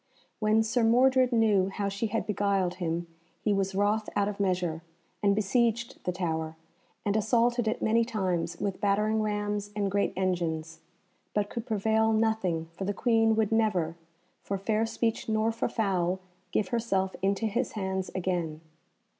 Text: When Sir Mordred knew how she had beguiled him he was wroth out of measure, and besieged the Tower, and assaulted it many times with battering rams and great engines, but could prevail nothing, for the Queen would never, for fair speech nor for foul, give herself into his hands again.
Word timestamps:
When 0.39 0.63
Sir 0.63 0.83
Mordred 0.83 1.31
knew 1.31 1.69
how 1.69 1.87
she 1.87 2.07
had 2.07 2.25
beguiled 2.25 2.77
him 2.81 3.05
he 3.43 3.53
was 3.53 3.75
wroth 3.75 4.09
out 4.15 4.27
of 4.27 4.39
measure, 4.39 4.81
and 5.21 5.35
besieged 5.35 6.03
the 6.05 6.11
Tower, 6.11 6.55
and 7.05 7.15
assaulted 7.15 7.67
it 7.67 7.83
many 7.83 8.03
times 8.03 8.57
with 8.59 8.81
battering 8.81 9.21
rams 9.21 9.69
and 9.75 9.91
great 9.91 10.11
engines, 10.15 10.79
but 11.35 11.51
could 11.51 11.67
prevail 11.67 12.13
nothing, 12.13 12.65
for 12.73 12.83
the 12.83 12.95
Queen 12.95 13.35
would 13.35 13.51
never, 13.51 13.95
for 14.41 14.57
fair 14.57 14.87
speech 14.87 15.29
nor 15.29 15.51
for 15.51 15.69
foul, 15.69 16.19
give 16.51 16.69
herself 16.69 17.15
into 17.21 17.45
his 17.45 17.73
hands 17.73 18.09
again. 18.15 18.61